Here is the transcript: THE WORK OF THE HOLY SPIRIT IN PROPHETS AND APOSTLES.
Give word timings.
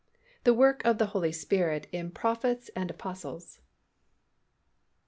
THE 0.45 0.53
WORK 0.55 0.83
OF 0.83 0.97
THE 0.97 1.05
HOLY 1.13 1.31
SPIRIT 1.31 1.85
IN 1.91 2.09
PROPHETS 2.09 2.71
AND 2.75 2.89
APOSTLES. 2.89 3.59